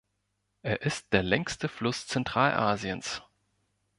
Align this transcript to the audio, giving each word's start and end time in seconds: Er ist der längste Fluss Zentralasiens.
Er 0.63 0.81
ist 0.81 1.13
der 1.13 1.21
längste 1.21 1.67
Fluss 1.69 2.07
Zentralasiens. 2.07 3.21